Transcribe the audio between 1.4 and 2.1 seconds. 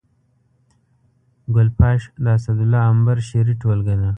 ګل پاش